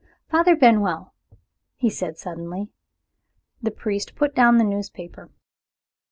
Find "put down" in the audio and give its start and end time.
4.15-4.57